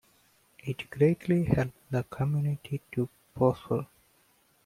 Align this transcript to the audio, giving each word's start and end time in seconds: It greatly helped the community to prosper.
It 0.63 0.89
greatly 0.89 1.43
helped 1.43 1.77
the 1.91 2.01
community 2.05 2.81
to 2.93 3.07
prosper. 3.35 3.85